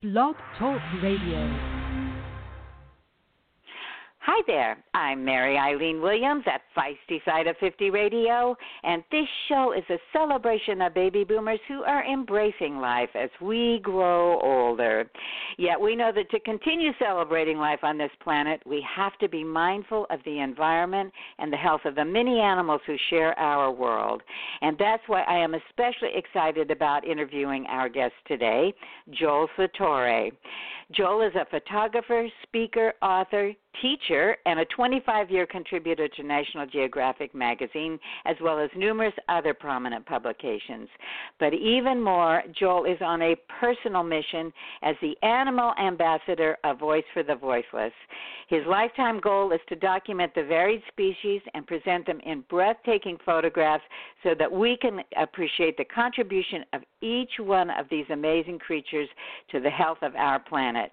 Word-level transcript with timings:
Blog 0.00 0.36
Talk 0.56 0.80
Radio. 1.02 1.77
Hi 4.30 4.42
there. 4.46 4.76
I'm 4.92 5.24
Mary 5.24 5.56
Eileen 5.56 6.02
Williams 6.02 6.44
at 6.46 6.60
Feisty 6.76 7.24
Side 7.24 7.46
of 7.46 7.56
50 7.60 7.88
Radio, 7.88 8.54
and 8.82 9.02
this 9.10 9.24
show 9.48 9.72
is 9.72 9.84
a 9.88 9.96
celebration 10.12 10.82
of 10.82 10.92
baby 10.92 11.24
boomers 11.24 11.60
who 11.66 11.82
are 11.84 12.04
embracing 12.04 12.76
life 12.76 13.08
as 13.14 13.30
we 13.40 13.80
grow 13.82 14.38
older. 14.42 15.10
Yet 15.56 15.80
we 15.80 15.96
know 15.96 16.12
that 16.14 16.30
to 16.30 16.40
continue 16.40 16.90
celebrating 16.98 17.56
life 17.56 17.78
on 17.82 17.96
this 17.96 18.10
planet, 18.22 18.60
we 18.66 18.84
have 18.94 19.16
to 19.20 19.30
be 19.30 19.42
mindful 19.42 20.06
of 20.10 20.20
the 20.26 20.40
environment 20.40 21.10
and 21.38 21.50
the 21.50 21.56
health 21.56 21.86
of 21.86 21.94
the 21.94 22.04
many 22.04 22.38
animals 22.38 22.82
who 22.86 22.96
share 23.08 23.32
our 23.38 23.72
world. 23.72 24.22
And 24.60 24.76
that's 24.78 25.04
why 25.06 25.22
I 25.22 25.38
am 25.38 25.54
especially 25.54 26.10
excited 26.14 26.70
about 26.70 27.06
interviewing 27.06 27.64
our 27.70 27.88
guest 27.88 28.12
today, 28.26 28.74
Joel 29.10 29.48
Sartore. 29.56 30.32
Joel 30.90 31.22
is 31.22 31.34
a 31.34 31.46
photographer, 31.50 32.28
speaker, 32.42 32.92
author, 33.02 33.52
teacher, 33.80 34.36
and 34.46 34.60
a 34.60 34.64
25 34.66 35.30
year 35.30 35.46
contributor 35.46 36.08
to 36.08 36.22
National 36.22 36.66
Geographic 36.66 37.34
magazine, 37.34 37.98
as 38.24 38.36
well 38.40 38.58
as 38.58 38.70
numerous 38.76 39.14
other 39.28 39.54
prominent 39.54 40.04
publications. 40.06 40.88
But 41.38 41.54
even 41.54 42.00
more, 42.00 42.42
Joel 42.58 42.84
is 42.84 42.98
on 43.00 43.22
a 43.22 43.36
personal 43.60 44.02
mission 44.02 44.52
as 44.82 44.96
the 45.00 45.14
animal 45.26 45.72
ambassador 45.80 46.56
of 46.64 46.78
Voice 46.78 47.04
for 47.12 47.22
the 47.22 47.34
Voiceless. 47.34 47.92
His 48.48 48.64
lifetime 48.66 49.20
goal 49.20 49.52
is 49.52 49.60
to 49.68 49.76
document 49.76 50.32
the 50.34 50.44
varied 50.44 50.82
species 50.88 51.42
and 51.54 51.66
present 51.66 52.06
them 52.06 52.20
in 52.24 52.42
breathtaking 52.48 53.18
photographs 53.24 53.84
so 54.22 54.34
that 54.38 54.50
we 54.50 54.76
can 54.80 55.00
appreciate 55.20 55.76
the 55.76 55.84
contribution 55.84 56.64
of 56.72 56.82
each 57.02 57.32
one 57.38 57.70
of 57.70 57.86
these 57.90 58.06
amazing 58.10 58.58
creatures 58.58 59.08
to 59.50 59.60
the 59.60 59.70
health 59.70 59.98
of 60.02 60.14
our 60.16 60.38
planet. 60.40 60.90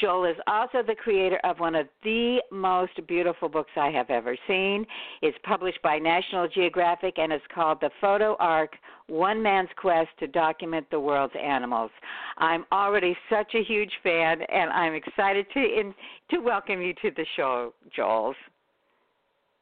Joel 0.00 0.24
is 0.24 0.36
also 0.46 0.82
the 0.82 0.94
creator 0.94 1.38
of 1.44 1.60
one 1.60 1.74
of 1.74 1.86
the 2.02 2.38
most 2.50 2.92
beautiful 3.06 3.48
books 3.48 3.70
I 3.76 3.90
have 3.90 4.10
ever 4.10 4.36
seen. 4.48 4.84
It's 5.22 5.36
published 5.44 5.80
by 5.82 5.98
National 5.98 6.48
Geographic 6.48 7.18
and 7.18 7.32
it's 7.32 7.44
called 7.54 7.78
The 7.80 7.90
Photo 8.00 8.36
Ark 8.40 8.72
One 9.06 9.42
Man's 9.42 9.68
Quest 9.76 10.10
to 10.18 10.26
Document 10.26 10.86
the 10.90 10.98
World's 10.98 11.34
Animals. 11.40 11.90
I'm 12.38 12.64
already 12.72 13.16
such 13.30 13.54
a 13.54 13.62
huge 13.62 13.92
fan 14.02 14.42
and 14.42 14.70
I'm 14.70 14.94
excited 14.94 15.46
to 15.54 15.60
in, 15.60 15.94
to 16.30 16.38
welcome 16.38 16.82
you 16.82 16.92
to 16.94 17.10
the 17.16 17.26
show, 17.36 17.72
Joel. 17.94 18.34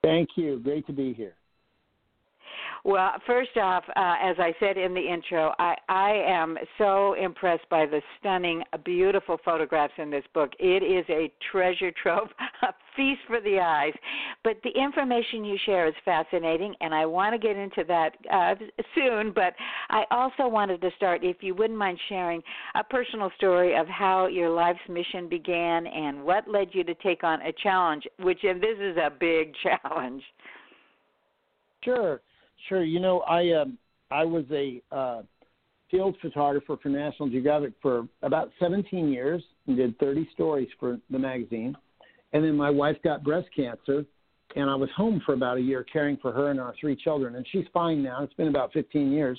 Thank 0.02 0.30
you. 0.36 0.60
Great 0.60 0.86
to 0.86 0.92
be 0.92 1.12
here. 1.12 1.34
Well, 2.84 3.12
first 3.28 3.56
off, 3.56 3.84
uh, 3.90 4.16
as 4.20 4.36
I 4.40 4.52
said 4.58 4.76
in 4.76 4.92
the 4.92 5.00
intro, 5.00 5.54
I, 5.60 5.76
I 5.88 6.10
am 6.26 6.58
so 6.78 7.14
impressed 7.14 7.68
by 7.70 7.86
the 7.86 8.02
stunning, 8.18 8.64
beautiful 8.84 9.38
photographs 9.44 9.92
in 9.98 10.10
this 10.10 10.24
book. 10.34 10.50
It 10.58 10.82
is 10.82 11.04
a 11.08 11.32
treasure 11.52 11.92
trove, 12.02 12.28
a 12.62 12.74
feast 12.96 13.20
for 13.28 13.40
the 13.40 13.60
eyes. 13.60 13.92
But 14.42 14.56
the 14.64 14.70
information 14.70 15.44
you 15.44 15.56
share 15.64 15.86
is 15.86 15.94
fascinating, 16.04 16.74
and 16.80 16.92
I 16.92 17.06
want 17.06 17.34
to 17.34 17.38
get 17.38 17.56
into 17.56 17.84
that 17.86 18.16
uh, 18.32 18.56
soon. 18.96 19.30
But 19.32 19.54
I 19.90 20.02
also 20.10 20.48
wanted 20.48 20.80
to 20.80 20.90
start, 20.96 21.22
if 21.22 21.36
you 21.40 21.54
wouldn't 21.54 21.78
mind 21.78 22.00
sharing 22.08 22.42
a 22.74 22.82
personal 22.82 23.30
story 23.36 23.76
of 23.78 23.86
how 23.86 24.26
your 24.26 24.50
life's 24.50 24.80
mission 24.88 25.28
began 25.28 25.86
and 25.86 26.24
what 26.24 26.48
led 26.48 26.70
you 26.72 26.82
to 26.82 26.94
take 26.96 27.22
on 27.22 27.42
a 27.42 27.52
challenge, 27.62 28.08
which, 28.18 28.40
and 28.42 28.60
this 28.60 28.78
is 28.80 28.96
a 28.96 29.10
big 29.20 29.52
challenge. 29.62 30.24
Sure. 31.84 32.20
Sure. 32.68 32.84
You 32.84 33.00
know, 33.00 33.20
I 33.20 33.52
um, 33.52 33.78
I 34.10 34.24
was 34.24 34.44
a 34.50 34.82
uh, 34.90 35.22
field 35.90 36.16
photographer 36.20 36.76
for 36.82 36.88
National 36.88 37.28
Geographic 37.28 37.72
for 37.80 38.08
about 38.22 38.50
17 38.60 39.12
years 39.12 39.42
and 39.66 39.76
did 39.76 39.98
30 39.98 40.28
stories 40.32 40.68
for 40.80 40.98
the 41.10 41.18
magazine. 41.18 41.76
And 42.32 42.42
then 42.42 42.56
my 42.56 42.70
wife 42.70 42.96
got 43.04 43.22
breast 43.22 43.48
cancer, 43.54 44.04
and 44.56 44.70
I 44.70 44.74
was 44.74 44.88
home 44.96 45.20
for 45.24 45.34
about 45.34 45.58
a 45.58 45.60
year 45.60 45.84
caring 45.84 46.16
for 46.16 46.32
her 46.32 46.50
and 46.50 46.58
our 46.58 46.74
three 46.80 46.96
children. 46.96 47.36
And 47.36 47.46
she's 47.52 47.66
fine 47.74 48.02
now. 48.02 48.22
It's 48.22 48.34
been 48.34 48.48
about 48.48 48.72
15 48.72 49.12
years. 49.12 49.38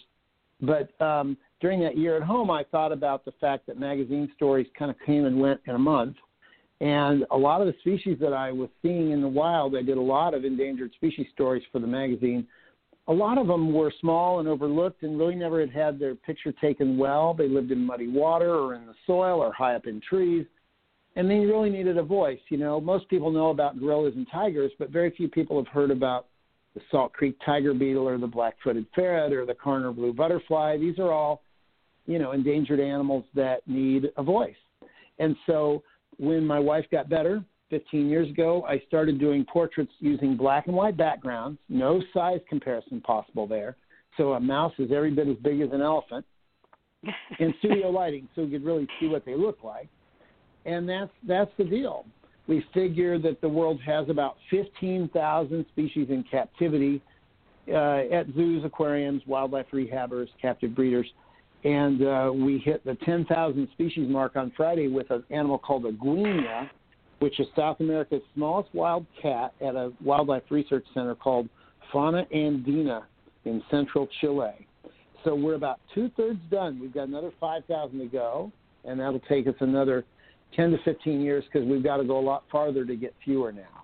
But 0.61 0.89
um, 1.01 1.35
during 1.59 1.81
that 1.81 1.97
year 1.97 2.15
at 2.15 2.23
home, 2.23 2.51
I 2.51 2.63
thought 2.71 2.91
about 2.91 3.25
the 3.25 3.33
fact 3.41 3.65
that 3.67 3.79
magazine 3.79 4.31
stories 4.35 4.67
kind 4.77 4.91
of 4.91 4.97
came 5.05 5.25
and 5.25 5.39
went 5.39 5.59
in 5.65 5.75
a 5.75 5.79
month. 5.79 6.15
And 6.81 7.25
a 7.31 7.37
lot 7.37 7.61
of 7.61 7.67
the 7.67 7.73
species 7.79 8.17
that 8.21 8.33
I 8.33 8.51
was 8.51 8.69
seeing 8.81 9.11
in 9.11 9.21
the 9.21 9.27
wild, 9.27 9.75
I 9.75 9.81
did 9.81 9.97
a 9.97 10.01
lot 10.01 10.33
of 10.33 10.45
endangered 10.45 10.93
species 10.93 11.27
stories 11.33 11.63
for 11.71 11.79
the 11.79 11.87
magazine 11.87 12.47
a 13.07 13.13
lot 13.13 13.37
of 13.37 13.47
them 13.47 13.73
were 13.73 13.91
small 13.99 14.39
and 14.39 14.47
overlooked 14.47 15.03
and 15.03 15.19
really 15.19 15.35
never 15.35 15.59
had 15.59 15.71
had 15.71 15.99
their 15.99 16.15
picture 16.15 16.53
taken 16.53 16.97
well. 16.97 17.33
They 17.33 17.49
lived 17.49 17.71
in 17.71 17.85
muddy 17.85 18.07
water 18.07 18.55
or 18.55 18.75
in 18.75 18.85
the 18.85 18.93
soil 19.05 19.39
or 19.41 19.51
high 19.51 19.75
up 19.75 19.87
in 19.87 19.99
trees. 19.99 20.45
And 21.15 21.29
they 21.29 21.39
really 21.39 21.69
needed 21.69 21.97
a 21.97 22.03
voice. 22.03 22.39
You 22.49 22.57
know, 22.57 22.79
most 22.79 23.07
people 23.09 23.29
know 23.29 23.49
about 23.49 23.79
gorillas 23.79 24.13
and 24.15 24.25
tigers, 24.31 24.71
but 24.79 24.89
very 24.89 25.11
few 25.11 25.27
people 25.27 25.57
have 25.57 25.67
heard 25.67 25.91
about 25.91 26.27
the 26.73 26.81
Salt 26.89 27.13
Creek 27.13 27.37
tiger 27.45 27.73
beetle 27.73 28.07
or 28.07 28.17
the 28.17 28.25
black 28.25 28.55
footed 28.63 28.87
ferret 28.95 29.31
or 29.31 29.45
the 29.45 29.53
Karner 29.53 29.93
blue 29.93 30.13
butterfly. 30.13 30.77
These 30.77 30.97
are 30.97 31.11
all, 31.11 31.43
you 32.07 32.17
know, 32.17 32.31
endangered 32.31 32.79
animals 32.79 33.25
that 33.35 33.67
need 33.67 34.11
a 34.17 34.23
voice. 34.23 34.55
And 35.19 35.35
so 35.45 35.83
when 36.17 36.45
my 36.45 36.59
wife 36.59 36.85
got 36.91 37.09
better, 37.09 37.43
15 37.73 38.07
years 38.07 38.29
ago, 38.29 38.63
I 38.69 38.83
started 38.87 39.19
doing 39.19 39.43
portraits 39.51 39.91
using 39.97 40.37
black 40.37 40.67
and 40.67 40.75
white 40.75 40.95
backgrounds, 40.95 41.57
no 41.69 42.03
size 42.13 42.39
comparison 42.47 43.01
possible 43.01 43.47
there. 43.47 43.75
So 44.15 44.33
a 44.33 44.39
mouse 44.39 44.73
is 44.77 44.91
every 44.91 45.09
bit 45.09 45.27
as 45.27 45.37
big 45.37 45.59
as 45.59 45.69
an 45.71 45.81
elephant, 45.81 46.23
in 47.39 47.51
studio 47.57 47.89
lighting, 47.89 48.29
so 48.35 48.43
we 48.43 48.51
could 48.51 48.63
really 48.63 48.87
see 48.99 49.07
what 49.07 49.25
they 49.25 49.33
look 49.33 49.63
like. 49.63 49.89
And 50.65 50.87
that's 50.87 51.09
that's 51.27 51.49
the 51.57 51.63
deal. 51.63 52.05
We 52.45 52.63
figure 52.75 53.17
that 53.17 53.41
the 53.41 53.49
world 53.49 53.81
has 53.83 54.07
about 54.07 54.35
15,000 54.51 55.65
species 55.71 56.07
in 56.09 56.23
captivity 56.29 57.01
uh, 57.69 58.01
at 58.11 58.27
zoos, 58.35 58.63
aquariums, 58.63 59.23
wildlife 59.25 59.65
rehabbers, 59.73 60.27
captive 60.39 60.75
breeders. 60.75 61.07
And 61.63 62.05
uh, 62.05 62.31
we 62.35 62.59
hit 62.59 62.85
the 62.85 62.95
10,000 63.03 63.67
species 63.73 64.07
mark 64.09 64.35
on 64.35 64.51
Friday 64.55 64.89
with 64.89 65.09
an 65.09 65.23
animal 65.31 65.57
called 65.57 65.85
a 65.87 65.91
guiña, 65.91 66.69
which 67.23 67.39
is 67.39 67.47
South 67.55 67.79
America's 67.79 68.21
smallest 68.35 68.67
wild 68.75 69.05
cat 69.21 69.53
at 69.61 69.75
a 69.75 69.93
wildlife 70.03 70.43
research 70.49 70.85
center 70.93 71.15
called 71.15 71.47
Fauna 71.89 72.25
Andina 72.35 73.03
in 73.45 73.63
central 73.71 74.09
Chile. 74.19 74.67
So 75.23 75.33
we're 75.33 75.55
about 75.55 75.79
two 75.95 76.11
thirds 76.17 76.41
done. 76.51 76.81
We've 76.81 76.93
got 76.93 77.07
another 77.07 77.31
5,000 77.39 77.97
to 77.97 78.05
go, 78.07 78.51
and 78.83 78.99
that'll 78.99 79.21
take 79.21 79.47
us 79.47 79.55
another 79.61 80.03
10 80.53 80.71
to 80.71 80.77
15 80.83 81.21
years 81.21 81.45
because 81.45 81.65
we've 81.65 81.81
got 81.81 81.95
to 81.95 82.03
go 82.03 82.19
a 82.19 82.19
lot 82.19 82.43
farther 82.51 82.83
to 82.83 82.95
get 82.97 83.13
fewer 83.23 83.53
now. 83.53 83.82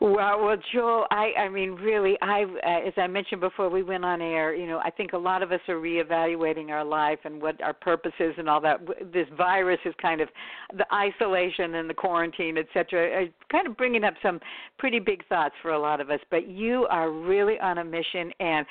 Well, 0.00 0.14
well, 0.14 0.56
Joel, 0.72 1.06
I, 1.10 1.32
I 1.36 1.48
mean, 1.48 1.72
really, 1.72 2.16
I, 2.22 2.44
uh, 2.44 2.86
as 2.86 2.92
I 2.96 3.08
mentioned 3.08 3.40
before 3.40 3.68
we 3.68 3.82
went 3.82 4.04
on 4.04 4.22
air, 4.22 4.54
you 4.54 4.68
know, 4.68 4.78
I 4.78 4.90
think 4.90 5.12
a 5.12 5.18
lot 5.18 5.42
of 5.42 5.50
us 5.50 5.58
are 5.66 5.74
reevaluating 5.74 6.70
our 6.70 6.84
life 6.84 7.18
and 7.24 7.42
what 7.42 7.60
our 7.60 7.72
purpose 7.72 8.12
is 8.20 8.32
and 8.38 8.48
all 8.48 8.60
that. 8.60 8.80
This 9.12 9.26
virus 9.36 9.80
is 9.84 9.94
kind 10.00 10.20
of 10.20 10.28
the 10.76 10.86
isolation 10.94 11.74
and 11.74 11.90
the 11.90 11.94
quarantine, 11.94 12.58
et 12.58 12.66
cetera, 12.72 13.24
uh, 13.24 13.26
kind 13.50 13.66
of 13.66 13.76
bringing 13.76 14.04
up 14.04 14.14
some 14.22 14.38
pretty 14.78 15.00
big 15.00 15.26
thoughts 15.26 15.56
for 15.62 15.72
a 15.72 15.80
lot 15.80 16.00
of 16.00 16.10
us. 16.10 16.20
But 16.30 16.46
you 16.46 16.86
are 16.90 17.10
really 17.10 17.58
on 17.58 17.78
a 17.78 17.84
mission, 17.84 18.30
and 18.38 18.64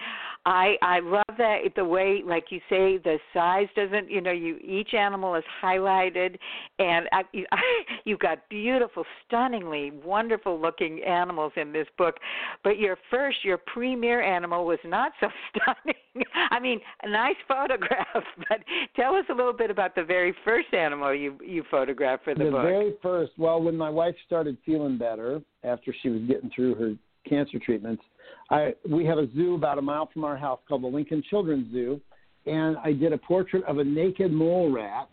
I, 0.46 0.76
I 0.82 1.00
love 1.02 1.38
that 1.38 1.58
the 1.76 1.84
way, 1.84 2.22
like 2.26 2.46
you 2.52 2.60
say, 2.70 3.00
the 3.00 3.18
size 3.34 3.68
doesn't, 3.76 4.10
you 4.10 4.22
know, 4.22 4.32
you 4.32 4.60
each 4.64 4.94
animal 4.94 5.36
is 5.36 5.44
highlighted, 5.62 6.38
and 6.80 7.10
I, 7.12 7.24
I, 7.52 7.62
you've 8.06 8.20
got 8.20 8.48
beautiful, 8.48 9.04
stunningly 9.28 9.92
wonderful 10.06 10.58
looking 10.62 11.04
animals 11.04 11.17
in 11.58 11.72
this 11.72 11.88
book, 11.98 12.16
but 12.64 12.78
your 12.78 12.98
first, 13.10 13.38
your 13.44 13.58
premier 13.58 14.22
animal 14.22 14.66
was 14.66 14.80
not 14.86 15.12
so 15.20 15.28
stunning. 15.50 16.26
I 16.52 16.60
mean, 16.60 16.80
a 17.04 17.10
nice 17.10 17.36
photograph, 17.48 18.08
but 18.50 18.60
tell 18.96 19.16
us 19.16 19.26
a 19.30 19.34
little 19.34 19.54
bit 19.54 19.72
about 19.72 19.96
the 19.96 20.04
very 20.04 20.34
first 20.44 20.74
animal 20.74 21.14
you 21.14 21.38
you 21.46 21.64
photographed 21.70 22.24
for 22.24 22.34
the, 22.34 22.46
the 22.46 22.52
book. 22.52 22.64
The 22.64 22.68
very 22.68 22.94
first. 23.02 23.32
Well, 23.38 23.62
when 23.62 23.78
my 23.78 23.90
wife 23.90 24.16
started 24.26 24.58
feeling 24.66 24.98
better 24.98 25.42
after 25.64 25.94
she 26.02 26.10
was 26.10 26.22
getting 26.28 26.50
through 26.56 26.76
her 26.76 26.94
cancer 27.28 27.60
treatments, 27.60 28.04
I 28.50 28.74
we 28.90 29.06
have 29.06 29.18
a 29.18 29.28
zoo 29.36 29.56
about 29.56 29.78
a 29.78 29.82
mile 29.82 30.10
from 30.14 30.24
our 30.24 30.38
house 30.38 30.60
called 30.68 30.84
the 30.84 30.88
Lincoln 30.88 31.24
Children's 31.30 31.72
Zoo, 31.72 32.02
and 32.46 32.78
I 32.78 32.94
did 32.94 33.14
a 33.14 33.18
portrait 33.18 33.64
of 33.66 33.78
a 33.78 33.84
naked 33.84 34.32
mole 34.32 34.72
rat 34.72 35.10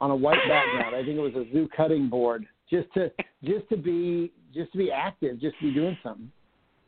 on 0.00 0.10
a 0.10 0.16
white 0.16 0.38
background. 0.48 0.94
I 0.94 1.02
think 1.02 1.16
it 1.16 1.20
was 1.20 1.34
a 1.34 1.50
zoo 1.52 1.68
cutting 1.76 2.08
board 2.08 2.46
just 2.70 2.92
to 2.94 3.10
just 3.44 3.68
to 3.68 3.76
be 3.76 4.32
just 4.54 4.72
to 4.72 4.78
be 4.78 4.90
active, 4.90 5.40
just 5.40 5.58
to 5.58 5.68
be 5.68 5.74
doing 5.74 5.96
something. 6.02 6.30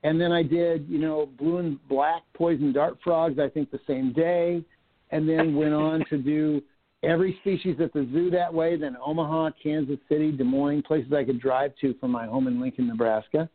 And 0.04 0.20
then 0.20 0.30
I 0.30 0.42
did, 0.42 0.88
you 0.88 0.98
know, 0.98 1.28
blue 1.38 1.58
and 1.58 1.88
black 1.88 2.22
poison 2.34 2.72
dart 2.72 2.98
frogs. 3.02 3.38
I 3.38 3.48
think 3.48 3.70
the 3.70 3.80
same 3.86 4.12
day, 4.12 4.62
and 5.10 5.28
then 5.28 5.54
went 5.56 5.74
on 5.74 6.04
to 6.10 6.18
do 6.18 6.62
every 7.02 7.36
species 7.40 7.76
at 7.80 7.92
the 7.92 8.08
zoo 8.12 8.30
that 8.30 8.52
way. 8.52 8.76
Then 8.76 8.96
Omaha, 9.04 9.50
Kansas 9.62 9.98
City, 10.08 10.32
Des 10.32 10.44
Moines, 10.44 10.82
places 10.82 11.12
I 11.12 11.24
could 11.24 11.40
drive 11.40 11.72
to 11.80 11.94
from 11.94 12.12
my 12.12 12.26
home 12.26 12.46
in 12.46 12.60
Lincoln, 12.60 12.86
Nebraska. 12.86 13.48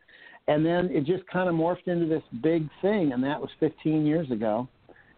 And 0.48 0.66
then 0.66 0.90
it 0.92 1.06
just 1.06 1.26
kind 1.28 1.48
of 1.48 1.56
morphed 1.56 1.88
into 1.88 2.06
this 2.06 2.24
big 2.42 2.68
thing, 2.82 3.14
and 3.14 3.24
that 3.24 3.40
was 3.40 3.50
15 3.60 4.06
years 4.06 4.30
ago. 4.30 4.68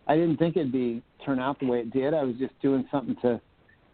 I 0.08 0.16
didn't 0.16 0.38
think 0.38 0.56
it'd 0.56 0.72
be 0.72 1.02
turn 1.26 1.40
out 1.40 1.60
the 1.60 1.66
way 1.66 1.80
it 1.80 1.92
did. 1.92 2.14
I 2.14 2.24
was 2.24 2.36
just 2.36 2.54
doing 2.62 2.88
something 2.92 3.16
to, 3.24 3.42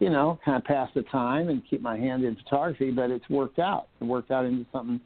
you 0.02 0.10
know, 0.10 0.40
kind 0.44 0.58
of 0.58 0.64
pass 0.64 0.90
the 0.96 1.04
time 1.04 1.50
and 1.50 1.62
keep 1.70 1.80
my 1.80 1.96
hand 1.96 2.24
in 2.26 2.36
photography. 2.36 2.90
But 2.90 3.12
it's 3.12 3.30
worked 3.30 3.60
out. 3.60 3.88
It 4.02 4.04
worked 4.04 4.32
out 4.32 4.46
into 4.46 4.66
something, 4.72 5.00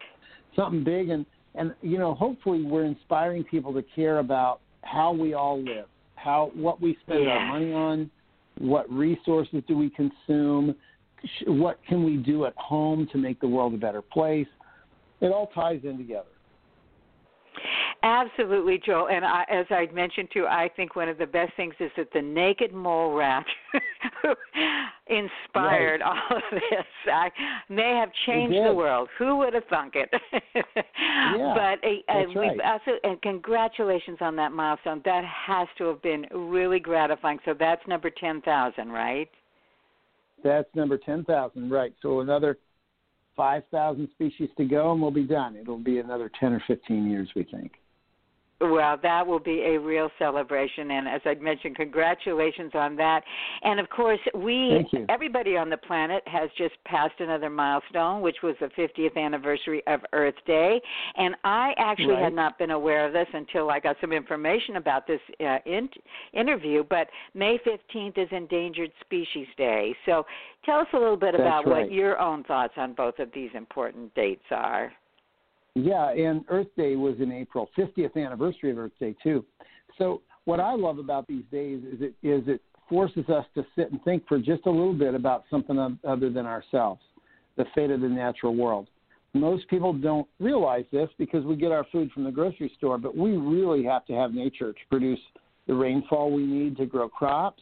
something 0.55 0.83
big. 0.85 1.09
And 1.09 1.25
and 1.53 1.75
you 1.81 1.97
know, 1.99 2.15
hopefully, 2.15 2.63
we're 2.63 2.85
inspiring 2.85 3.43
people 3.43 3.73
to 3.73 3.83
care 3.93 4.19
about 4.19 4.61
how 4.83 5.11
we 5.11 5.33
all 5.33 5.61
live, 5.61 5.87
how 6.15 6.51
what 6.55 6.81
we 6.81 6.97
spend 7.03 7.25
yeah. 7.25 7.31
our 7.31 7.45
money 7.45 7.73
on, 7.73 8.09
what 8.57 8.89
resources 8.89 9.61
do 9.67 9.77
we 9.77 9.89
consume, 9.89 10.73
what 11.45 11.77
can 11.89 12.05
we 12.05 12.15
do 12.15 12.45
at 12.45 12.53
home 12.55 13.05
to 13.11 13.17
make 13.17 13.41
the 13.41 13.47
world 13.47 13.73
a 13.73 13.77
better 13.77 14.01
place. 14.01 14.47
It 15.19 15.27
all 15.27 15.47
ties 15.47 15.81
in 15.83 15.97
together. 15.97 16.23
Absolutely, 18.03 18.79
Joel. 18.85 19.07
And 19.09 19.25
I, 19.25 19.45
as 19.49 19.65
I 19.71 19.87
mentioned 19.91 20.29
too, 20.31 20.45
I 20.47 20.69
think 20.75 20.95
one 20.95 21.09
of 21.09 21.17
the 21.17 21.25
best 21.25 21.53
things 21.57 21.73
is 21.79 21.89
that 21.97 22.09
the 22.13 22.21
naked 22.21 22.71
mole 22.71 23.13
rat 23.13 23.45
inspired 25.07 26.01
right. 26.01 26.21
all 26.29 26.37
of 26.37 26.43
this. 26.51 26.85
I 27.11 27.29
may 27.69 27.97
have 27.99 28.09
changed 28.25 28.55
the 28.55 28.73
world. 28.73 29.09
Who 29.17 29.37
would 29.37 29.53
have 29.53 29.65
thunk 29.69 29.95
it? 29.95 30.09
yeah, 30.33 30.61
but 31.55 31.87
uh, 31.87 31.91
that's 32.07 32.35
right. 32.35 32.59
also, 32.63 32.97
and 33.03 33.21
congratulations 33.21 34.17
on 34.21 34.35
that 34.37 34.51
milestone. 34.51 35.01
That 35.05 35.23
has 35.25 35.67
to 35.77 35.85
have 35.85 36.01
been 36.01 36.25
really 36.33 36.79
gratifying. 36.79 37.39
So 37.45 37.53
that's 37.57 37.81
number 37.87 38.09
ten 38.09 38.41
thousand, 38.41 38.89
right? 38.89 39.29
That's 40.43 40.69
number 40.75 40.97
ten 40.97 41.23
thousand, 41.23 41.69
right? 41.69 41.93
So 42.01 42.21
another 42.21 42.57
5,000 43.35 44.07
species 44.11 44.49
to 44.55 44.63
go, 44.63 44.93
and 44.93 45.01
we'll 45.01 45.11
be 45.11 45.23
done. 45.23 45.57
It'll 45.57 45.77
be 45.77 45.99
another 45.99 46.31
10 46.39 46.53
or 46.53 46.63
15 46.67 47.09
years, 47.09 47.27
we 47.35 47.43
think. 47.43 47.73
Well, 48.61 48.97
that 49.03 49.27
will 49.27 49.39
be 49.39 49.63
a 49.65 49.77
real 49.77 50.09
celebration, 50.17 50.91
and 50.91 51.09
as 51.09 51.19
I 51.25 51.33
mentioned, 51.35 51.75
congratulations 51.75 52.71
on 52.73 52.95
that. 52.95 53.21
And 53.63 53.81
of 53.81 53.89
course, 53.89 54.19
we 54.33 54.85
everybody 55.09 55.57
on 55.57 55.69
the 55.69 55.75
planet 55.75 56.23
has 56.25 56.49
just 56.57 56.73
passed 56.85 57.19
another 57.19 57.49
milestone, 57.49 58.21
which 58.21 58.37
was 58.43 58.55
the 58.61 58.67
50th 58.67 59.17
anniversary 59.17 59.83
of 59.87 59.99
Earth 60.13 60.35
Day. 60.47 60.79
And 61.17 61.35
I 61.43 61.73
actually 61.77 62.13
right. 62.13 62.23
had 62.23 62.33
not 62.33 62.57
been 62.57 62.71
aware 62.71 63.05
of 63.05 63.11
this 63.11 63.27
until 63.33 63.69
I 63.69 63.81
got 63.81 63.97
some 63.99 64.13
information 64.13 64.77
about 64.77 65.05
this 65.05 65.19
uh, 65.41 65.57
in- 65.65 65.89
interview. 66.31 66.85
But 66.89 67.09
May 67.33 67.59
15th 67.59 68.17
is 68.17 68.29
Endangered 68.31 68.91
Species 69.01 69.47
Day. 69.57 69.93
So, 70.05 70.25
tell 70.63 70.79
us 70.79 70.87
a 70.93 70.97
little 70.97 71.17
bit 71.17 71.33
That's 71.33 71.41
about 71.41 71.67
right. 71.67 71.83
what 71.83 71.91
your 71.91 72.19
own 72.19 72.45
thoughts 72.45 72.73
on 72.77 72.93
both 72.93 73.19
of 73.19 73.29
these 73.33 73.49
important 73.53 74.15
dates 74.15 74.45
are. 74.49 74.93
Yeah, 75.75 76.11
and 76.11 76.45
Earth 76.49 76.67
Day 76.77 76.95
was 76.95 77.15
in 77.19 77.31
April, 77.31 77.69
50th 77.77 78.15
anniversary 78.15 78.71
of 78.71 78.77
Earth 78.77 78.93
Day 78.99 79.13
too. 79.21 79.45
So 79.97 80.21
what 80.45 80.59
I 80.59 80.73
love 80.73 80.99
about 80.99 81.27
these 81.27 81.43
days 81.51 81.83
is 81.83 82.01
it 82.01 82.13
is 82.23 82.43
it 82.47 82.61
forces 82.89 83.27
us 83.29 83.45
to 83.55 83.65
sit 83.75 83.91
and 83.91 84.01
think 84.03 84.25
for 84.27 84.37
just 84.39 84.65
a 84.67 84.69
little 84.69 84.93
bit 84.93 85.15
about 85.15 85.43
something 85.49 85.99
other 86.07 86.29
than 86.29 86.45
ourselves, 86.45 87.01
the 87.57 87.65
fate 87.73 87.91
of 87.91 88.01
the 88.01 88.07
natural 88.07 88.55
world. 88.55 88.87
Most 89.33 89.67
people 89.67 89.91
don't 89.91 90.27
realize 90.39 90.85
this 90.93 91.09
because 91.17 91.43
we 91.43 91.57
get 91.57 91.71
our 91.71 91.85
food 91.91 92.09
from 92.13 92.23
the 92.23 92.31
grocery 92.31 92.71
store, 92.77 92.97
but 92.97 93.17
we 93.17 93.31
really 93.31 93.83
have 93.83 94.05
to 94.05 94.13
have 94.13 94.33
nature 94.33 94.71
to 94.71 94.79
produce 94.89 95.19
the 95.67 95.73
rainfall 95.73 96.31
we 96.31 96.45
need 96.45 96.77
to 96.77 96.85
grow 96.85 97.09
crops. 97.09 97.61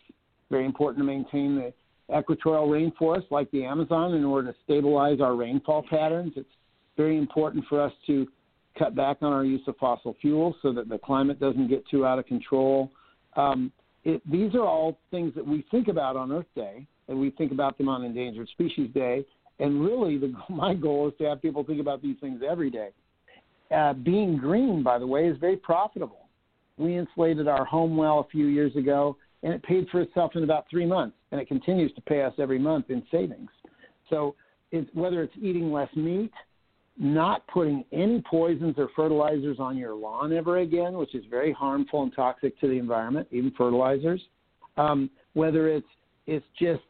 Very 0.51 0.65
important 0.65 0.99
to 0.99 1.05
maintain 1.05 1.55
the 1.55 1.73
equatorial 2.15 2.67
rainforest 2.67 3.31
like 3.31 3.49
the 3.49 3.63
Amazon 3.63 4.13
in 4.13 4.23
order 4.23 4.51
to 4.51 4.57
stabilize 4.65 5.19
our 5.19 5.35
rainfall 5.35 5.83
patterns. 5.89 6.33
It's 6.35 6.47
very 6.97 7.17
important 7.17 7.65
for 7.69 7.81
us 7.81 7.91
to 8.07 8.27
cut 8.77 8.95
back 8.95 9.17
on 9.21 9.31
our 9.31 9.45
use 9.45 9.61
of 9.67 9.77
fossil 9.77 10.15
fuels 10.21 10.55
so 10.61 10.73
that 10.73 10.89
the 10.89 10.97
climate 10.97 11.39
doesn't 11.39 11.67
get 11.67 11.87
too 11.89 12.05
out 12.05 12.19
of 12.19 12.25
control. 12.25 12.91
Um, 13.35 13.71
it, 14.03 14.21
these 14.29 14.53
are 14.55 14.65
all 14.65 14.97
things 15.11 15.33
that 15.35 15.45
we 15.45 15.65
think 15.71 15.87
about 15.87 16.15
on 16.15 16.31
Earth 16.31 16.47
Day, 16.55 16.85
and 17.07 17.19
we 17.19 17.31
think 17.31 17.51
about 17.51 17.77
them 17.77 17.87
on 17.87 18.03
Endangered 18.03 18.49
Species 18.49 18.89
Day. 18.93 19.25
And 19.59 19.83
really, 19.83 20.17
the, 20.17 20.33
my 20.49 20.73
goal 20.73 21.07
is 21.07 21.13
to 21.19 21.25
have 21.25 21.41
people 21.41 21.63
think 21.63 21.79
about 21.79 22.01
these 22.01 22.17
things 22.19 22.41
every 22.47 22.69
day. 22.69 22.89
Uh, 23.73 23.93
being 23.93 24.37
green, 24.37 24.83
by 24.83 24.99
the 24.99 25.07
way, 25.07 25.27
is 25.27 25.37
very 25.37 25.57
profitable. 25.57 26.27
We 26.77 26.97
insulated 26.97 27.47
our 27.47 27.65
home 27.65 27.95
well 27.95 28.19
a 28.19 28.29
few 28.29 28.47
years 28.47 28.75
ago, 28.75 29.17
and 29.41 29.53
it 29.53 29.63
paid 29.63 29.87
for 29.89 30.01
itself 30.01 30.31
in 30.35 30.43
about 30.43 30.65
three 30.69 30.85
months, 30.85 31.15
and 31.31 31.39
it 31.39 31.47
continues 31.47 31.93
to 31.93 32.01
pay 32.01 32.23
us 32.23 32.33
every 32.39 32.59
month 32.59 32.89
in 32.89 33.03
savings. 33.11 33.49
So, 34.09 34.35
it's, 34.71 34.89
whether 34.95 35.21
it's 35.21 35.33
eating 35.39 35.71
less 35.71 35.89
meat, 35.95 36.31
not 36.97 37.45
putting 37.47 37.83
any 37.91 38.21
poisons 38.29 38.75
or 38.77 38.89
fertilizers 38.95 39.59
on 39.59 39.77
your 39.77 39.95
lawn 39.95 40.31
ever 40.31 40.59
again, 40.59 40.93
which 40.93 41.15
is 41.15 41.23
very 41.29 41.51
harmful 41.51 42.03
and 42.03 42.13
toxic 42.15 42.59
to 42.59 42.67
the 42.67 42.77
environment, 42.77 43.27
even 43.31 43.51
fertilizers. 43.57 44.21
Um, 44.77 45.09
whether 45.33 45.67
it's 45.69 45.87
it's 46.27 46.45
just 46.59 46.81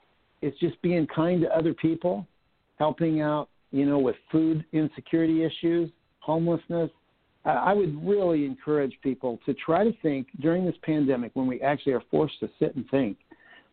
it's 0.42 0.58
just 0.60 0.82
being 0.82 1.08
kind 1.08 1.42
to 1.42 1.58
other 1.58 1.74
people, 1.74 2.28
helping 2.78 3.22
out, 3.22 3.48
you 3.72 3.86
know, 3.86 4.00
with 4.00 4.16
food 4.32 4.66
insecurity 4.74 5.44
issues, 5.44 5.90
homelessness. 6.20 6.90
I 7.46 7.74
would 7.74 8.08
really 8.08 8.46
encourage 8.46 8.98
people 9.04 9.38
to 9.46 9.54
try 9.54 9.84
to 9.84 9.92
think 10.02 10.28
during 10.40 10.66
this 10.66 10.76
pandemic 10.84 11.32
when 11.34 11.46
we 11.46 11.60
actually 11.60 11.92
are 11.92 12.04
forced 12.10 12.40
to 12.40 12.50
sit 12.58 12.74
and 12.76 12.90
think. 12.90 13.18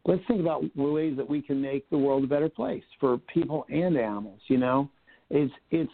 Let's 0.04 0.22
think 0.26 0.40
about 0.40 0.64
ways 0.76 1.16
that 1.16 1.28
we 1.28 1.40
can 1.40 1.60
make 1.60 1.88
the 1.88 1.98
world 1.98 2.24
a 2.24 2.26
better 2.26 2.48
place 2.48 2.82
for 2.98 3.18
people 3.32 3.66
and 3.68 3.96
animals. 3.96 4.40
You 4.48 4.58
know, 4.58 4.90
it's 5.28 5.52
it's 5.70 5.92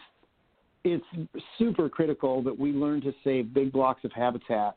it's 0.87 1.43
super 1.59 1.89
critical 1.89 2.43
that 2.43 2.57
we 2.57 2.73
learn 2.73 3.01
to 3.03 3.13
save 3.25 3.53
big 3.53 3.73
blocks 3.73 4.05
of 4.05 4.13
habitat 4.13 4.77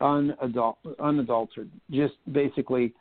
unadult, 0.00 0.76
unadulterated. 0.98 1.72
Just 1.90 2.14
basically, 2.32 2.92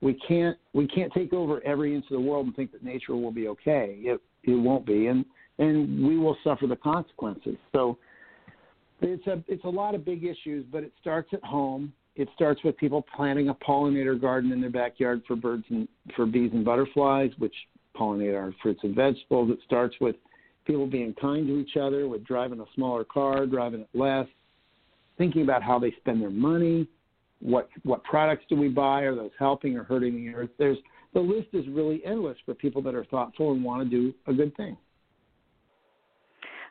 we 0.00 0.14
can't 0.26 0.56
we 0.72 0.86
can't 0.86 1.12
take 1.12 1.32
over 1.32 1.64
every 1.64 1.94
inch 1.94 2.04
of 2.10 2.16
the 2.16 2.20
world 2.20 2.46
and 2.46 2.56
think 2.56 2.72
that 2.72 2.82
nature 2.82 3.14
will 3.14 3.30
be 3.30 3.48
okay. 3.48 3.98
It 4.00 4.20
it 4.44 4.54
won't 4.54 4.86
be, 4.86 5.08
and 5.08 5.24
and 5.58 6.06
we 6.06 6.16
will 6.16 6.36
suffer 6.42 6.66
the 6.66 6.76
consequences. 6.76 7.56
So 7.72 7.98
it's 9.02 9.26
a 9.26 9.42
it's 9.46 9.64
a 9.64 9.68
lot 9.68 9.94
of 9.94 10.04
big 10.04 10.24
issues, 10.24 10.64
but 10.70 10.82
it 10.82 10.92
starts 11.00 11.28
at 11.32 11.44
home. 11.44 11.92
It 12.16 12.28
starts 12.34 12.62
with 12.64 12.76
people 12.76 13.04
planting 13.14 13.50
a 13.50 13.54
pollinator 13.54 14.20
garden 14.20 14.52
in 14.52 14.60
their 14.60 14.70
backyard 14.70 15.22
for 15.26 15.36
birds 15.36 15.64
and 15.70 15.86
for 16.16 16.26
bees 16.26 16.50
and 16.52 16.64
butterflies, 16.64 17.30
which 17.38 17.54
pollinate 17.96 18.36
our 18.36 18.54
fruits 18.62 18.80
and 18.82 18.94
vegetables. 18.94 19.50
It 19.50 19.58
starts 19.64 19.94
with 20.00 20.16
people 20.66 20.86
being 20.86 21.14
kind 21.20 21.46
to 21.46 21.58
each 21.58 21.76
other, 21.76 22.08
with 22.08 22.24
driving 22.24 22.60
a 22.60 22.64
smaller 22.74 23.04
car, 23.04 23.46
driving 23.46 23.80
it 23.80 23.88
less, 23.94 24.26
thinking 25.18 25.42
about 25.42 25.62
how 25.62 25.78
they 25.78 25.92
spend 26.00 26.20
their 26.20 26.30
money, 26.30 26.86
what 27.40 27.68
what 27.84 28.04
products 28.04 28.44
do 28.48 28.56
we 28.56 28.68
buy, 28.68 29.02
are 29.02 29.14
those 29.14 29.30
helping 29.38 29.76
or 29.76 29.84
hurting 29.84 30.14
the 30.16 30.34
earth? 30.34 30.50
There's 30.58 30.78
the 31.14 31.20
list 31.20 31.48
is 31.52 31.66
really 31.68 32.02
endless 32.04 32.36
for 32.44 32.54
people 32.54 32.82
that 32.82 32.94
are 32.94 33.04
thoughtful 33.06 33.52
and 33.52 33.64
want 33.64 33.82
to 33.82 33.90
do 33.90 34.14
a 34.26 34.32
good 34.32 34.56
thing. 34.56 34.76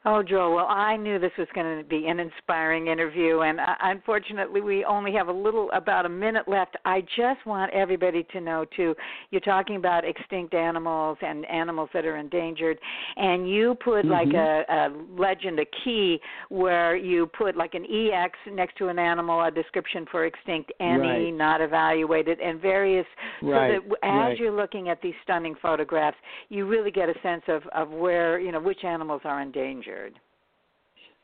Oh, 0.06 0.24
Joel, 0.24 0.56
well, 0.56 0.68
I 0.70 0.96
knew 0.96 1.20
this 1.20 1.34
was 1.38 1.50
going 1.54 1.78
to 1.78 1.84
be 1.84 2.08
an 2.08 2.22
inspiring 2.22 2.88
interview, 2.88 3.42
and 3.42 3.60
uh, 3.60 3.66
unfortunately, 3.82 4.62
we 4.62 4.86
only 4.86 5.12
have 5.12 5.28
a 5.28 5.32
little, 5.32 5.70
about 5.74 6.06
a 6.06 6.10
minute 6.10 6.48
left. 6.48 6.78
I 6.86 7.02
just 7.02 7.46
want 7.46 7.74
everybody 7.74 8.26
to 8.32 8.40
know, 8.40 8.66
too, 8.78 8.96
you're 9.32 9.42
talking 9.42 9.76
about 9.76 10.06
extinct 10.06 10.54
animals 10.54 11.18
and 11.22 11.46
animals 11.48 11.90
that 11.94 12.06
are 12.06 12.16
endangered, 12.16 12.80
and 13.18 13.50
you 13.50 13.76
put 13.84 14.06
mm-hmm. 14.06 14.12
like 14.12 14.34
a, 14.34 14.64
a 14.70 15.22
legend, 15.22 15.60
a 15.60 15.66
key, 15.84 16.22
where 16.48 16.96
you 16.96 17.28
put 17.38 17.58
like 17.58 17.74
an 17.74 17.84
EX 17.84 18.40
next 18.54 18.78
to 18.78 18.88
an 18.88 19.00
animal, 19.00 19.44
a 19.44 19.52
description 19.52 20.06
for 20.10 20.26
extinct, 20.26 20.72
any, 20.80 21.00
right. 21.00 21.34
not 21.34 21.60
evaluated, 21.60 22.40
and 22.40 22.62
various, 22.62 23.06
right. 23.42 23.82
so 23.82 23.90
that 23.90 23.98
as 24.04 24.10
right. 24.10 24.38
you're 24.38 24.56
looking 24.56 24.88
at 24.88 25.02
these 25.02 25.16
stunning 25.24 25.56
photographs, 25.62 26.18
you 26.48 26.66
really 26.66 26.90
get 26.90 27.10
a 27.10 27.16
sense 27.22 27.44
of, 27.50 27.64
of 27.76 27.90
where, 27.90 28.40
you 28.40 28.54
know, 28.54 28.62
which 28.62 28.86
animals 28.86 29.20
are 29.26 29.42
endangered. 29.42 29.89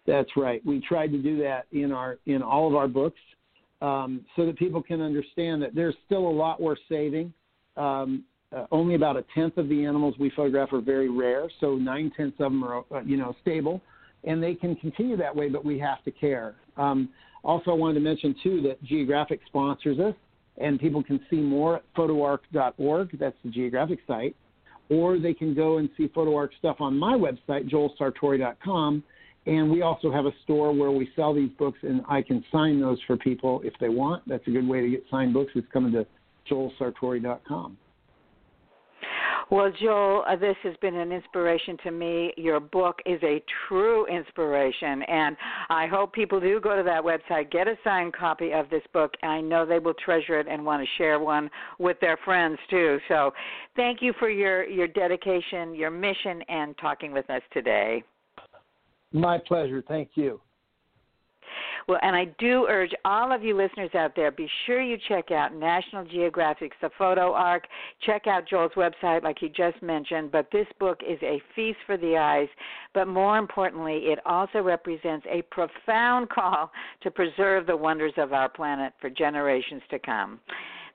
That's 0.07 0.29
right. 0.37 0.63
We 0.65 0.81
tried 0.87 1.11
to 1.11 1.17
do 1.17 1.37
that 1.39 1.65
in 1.71 1.91
our 1.91 2.17
in 2.25 2.41
all 2.41 2.67
of 2.67 2.75
our 2.75 2.87
books, 2.87 3.19
um, 3.81 4.25
so 4.35 4.45
that 4.45 4.57
people 4.57 4.81
can 4.81 5.01
understand 5.01 5.61
that 5.63 5.73
there's 5.73 5.95
still 6.05 6.27
a 6.27 6.29
lot 6.29 6.61
worth 6.61 6.79
saving. 6.89 7.33
Um, 7.75 8.23
uh, 8.55 8.65
only 8.71 8.95
about 8.95 9.17
a 9.17 9.25
tenth 9.33 9.57
of 9.57 9.67
the 9.67 9.83
animals 9.85 10.15
we 10.19 10.29
photograph 10.29 10.71
are 10.71 10.81
very 10.81 11.09
rare, 11.09 11.49
so 11.59 11.75
nine 11.75 12.11
tenths 12.15 12.37
of 12.39 12.51
them 12.51 12.63
are 12.63 12.83
uh, 12.93 13.01
you 13.01 13.17
know 13.17 13.35
stable, 13.41 13.81
and 14.23 14.41
they 14.41 14.53
can 14.53 14.75
continue 14.75 15.17
that 15.17 15.35
way. 15.35 15.49
But 15.49 15.65
we 15.65 15.79
have 15.79 16.03
to 16.03 16.11
care. 16.11 16.55
Um, 16.77 17.09
also, 17.43 17.71
I 17.71 17.73
wanted 17.73 17.95
to 17.95 17.99
mention 18.01 18.35
too 18.43 18.61
that 18.61 18.81
Geographic 18.83 19.39
sponsors 19.47 19.99
us, 19.99 20.15
and 20.57 20.79
people 20.79 21.03
can 21.03 21.19
see 21.29 21.37
more 21.37 21.77
at 21.77 21.83
photoark.org. 21.95 23.17
That's 23.19 23.35
the 23.43 23.49
Geographic 23.49 23.99
site 24.07 24.35
or 24.89 25.17
they 25.19 25.33
can 25.33 25.53
go 25.53 25.77
and 25.77 25.89
see 25.97 26.07
PhotoArk 26.07 26.49
stuff 26.59 26.77
on 26.79 26.97
my 26.97 27.13
website, 27.13 27.69
joelsartore.com. 27.69 29.03
And 29.47 29.69
we 29.69 29.83
also 29.83 30.11
have 30.11 30.25
a 30.25 30.31
store 30.43 30.73
where 30.73 30.91
we 30.91 31.09
sell 31.15 31.33
these 31.33 31.51
books, 31.59 31.77
and 31.83 32.01
I 32.09 32.21
can 32.21 32.43
sign 32.51 32.81
those 32.81 32.97
for 33.05 33.15
people 33.15 33.61
if 33.63 33.73
they 33.79 33.89
want. 33.89 34.27
That's 34.27 34.45
a 34.47 34.51
good 34.51 34.67
way 34.67 34.81
to 34.81 34.89
get 34.89 35.03
signed 35.11 35.33
books 35.33 35.51
is 35.55 35.63
coming 35.71 35.91
to 35.93 36.05
joelsartore.com. 36.51 37.77
Well, 39.51 39.71
Joel, 39.79 40.23
uh, 40.27 40.35
this 40.35 40.55
has 40.63 40.75
been 40.81 40.95
an 40.95 41.11
inspiration 41.11 41.77
to 41.83 41.91
me. 41.91 42.33
Your 42.35 42.59
book 42.59 42.99
is 43.05 43.19
a 43.21 43.43
true 43.67 44.07
inspiration, 44.07 45.03
and 45.03 45.37
I 45.69 45.85
hope 45.85 46.13
people 46.13 46.39
do 46.39 46.59
go 46.59 46.75
to 46.75 46.83
that 46.83 47.03
website, 47.03 47.51
get 47.51 47.67
a 47.67 47.77
signed 47.83 48.13
copy 48.13 48.53
of 48.53 48.69
this 48.69 48.81
book. 48.91 49.13
I 49.21 49.41
know 49.41 49.65
they 49.65 49.79
will 49.79 49.93
treasure 49.93 50.39
it 50.39 50.47
and 50.49 50.65
want 50.65 50.81
to 50.81 50.87
share 50.97 51.19
one 51.19 51.49
with 51.77 51.99
their 51.99 52.17
friends 52.25 52.57
too. 52.71 52.97
So, 53.07 53.33
thank 53.75 54.01
you 54.01 54.13
for 54.17 54.29
your 54.29 54.67
your 54.67 54.87
dedication, 54.87 55.75
your 55.75 55.91
mission, 55.91 56.41
and 56.49 56.75
talking 56.79 57.11
with 57.11 57.29
us 57.29 57.41
today. 57.53 58.03
My 59.11 59.37
pleasure. 59.37 59.83
Thank 59.87 60.09
you. 60.15 60.41
Well, 61.87 61.99
and 62.01 62.15
I 62.15 62.25
do 62.39 62.65
urge 62.67 62.91
all 63.05 63.31
of 63.31 63.43
you 63.43 63.55
listeners 63.55 63.91
out 63.93 64.15
there, 64.15 64.31
be 64.31 64.49
sure 64.65 64.81
you 64.81 64.97
check 65.07 65.29
out 65.29 65.53
National 65.53 66.03
Geographic's 66.03 66.77
The 66.81 66.89
Photo 66.97 67.33
Ark. 67.33 67.67
Check 68.01 68.25
out 68.25 68.47
Joel's 68.47 68.71
website, 68.73 69.23
like 69.23 69.37
he 69.39 69.49
just 69.49 69.81
mentioned. 69.83 70.31
But 70.31 70.47
this 70.51 70.67
book 70.79 71.01
is 71.07 71.19
a 71.21 71.41
feast 71.55 71.77
for 71.85 71.97
the 71.97 72.17
eyes. 72.17 72.47
But 72.93 73.07
more 73.07 73.37
importantly, 73.37 74.05
it 74.05 74.19
also 74.25 74.61
represents 74.61 75.27
a 75.29 75.43
profound 75.43 76.29
call 76.29 76.71
to 77.01 77.11
preserve 77.11 77.67
the 77.67 77.77
wonders 77.77 78.13
of 78.17 78.33
our 78.33 78.49
planet 78.49 78.93
for 78.99 79.09
generations 79.09 79.83
to 79.91 79.99
come. 79.99 80.39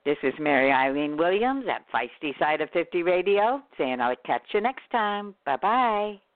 This 0.03 0.17
is 0.23 0.33
Mary 0.39 0.71
Eileen 0.71 1.15
Williams 1.15 1.65
at 1.73 1.85
Feisty 1.93 2.37
Side 2.39 2.59
of 2.59 2.69
50 2.71 3.03
Radio 3.03 3.61
saying 3.77 4.01
I'll 4.01 4.15
catch 4.25 4.41
you 4.51 4.59
next 4.59 4.89
time. 4.91 5.35
Bye 5.45 5.57
bye. 5.57 6.30